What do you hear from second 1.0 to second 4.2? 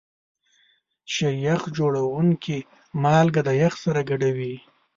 شیریخ جوړونکي مالګه د یخ سره